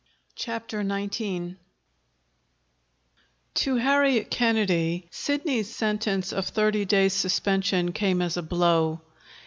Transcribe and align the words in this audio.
CHAPTER 0.35 0.81
XIX 0.83 1.57
To 3.53 3.75
Harriet 3.75 4.31
Kennedy, 4.31 5.07
Sidney's 5.11 5.69
sentence 5.69 6.33
of 6.33 6.47
thirty 6.47 6.85
days' 6.85 7.13
suspension 7.13 7.91
came 7.93 8.19
as 8.19 8.35
a 8.35 8.41
blow. 8.41 9.01